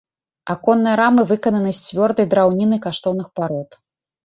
[0.53, 3.81] Аконныя рамы выкананы з цвёрдай драўніны каштоўных парод.